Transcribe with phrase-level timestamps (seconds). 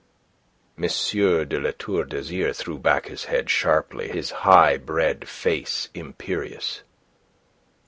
[0.79, 0.87] M.
[1.47, 6.81] de La Tour d'Azyr threw back his head sharply, his high bred face imperious.